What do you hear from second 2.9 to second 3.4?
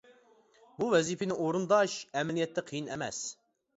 ئەمەس.